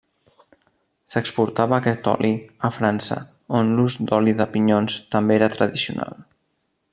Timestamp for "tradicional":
5.59-6.19